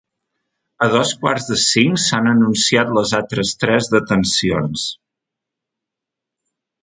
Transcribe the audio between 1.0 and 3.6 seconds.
quarts de cinc s’han anunciat les altres